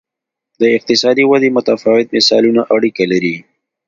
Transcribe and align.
د 0.61 0.61
اقتصادي 0.77 1.23
ودې 1.27 1.49
متفاوت 1.57 2.07
مثالونه 2.17 2.61
اړیکه 2.75 3.03
لري. 3.11 3.35